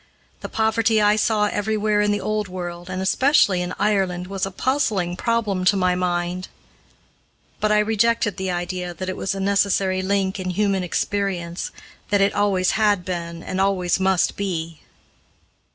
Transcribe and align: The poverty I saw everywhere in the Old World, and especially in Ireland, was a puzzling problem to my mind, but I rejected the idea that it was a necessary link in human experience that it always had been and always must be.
The 0.39 0.49
poverty 0.49 0.99
I 0.99 1.15
saw 1.15 1.45
everywhere 1.45 2.01
in 2.01 2.11
the 2.11 2.19
Old 2.19 2.47
World, 2.47 2.89
and 2.89 3.03
especially 3.03 3.61
in 3.61 3.75
Ireland, 3.77 4.25
was 4.25 4.47
a 4.47 4.49
puzzling 4.49 5.15
problem 5.15 5.63
to 5.65 5.75
my 5.77 5.93
mind, 5.93 6.47
but 7.59 7.71
I 7.71 7.77
rejected 7.77 8.37
the 8.37 8.49
idea 8.49 8.95
that 8.95 9.09
it 9.09 9.15
was 9.15 9.35
a 9.35 9.39
necessary 9.39 10.01
link 10.01 10.39
in 10.39 10.49
human 10.49 10.81
experience 10.81 11.69
that 12.09 12.19
it 12.19 12.33
always 12.33 12.71
had 12.71 13.05
been 13.05 13.43
and 13.43 13.61
always 13.61 13.99
must 13.99 14.35
be. 14.35 14.79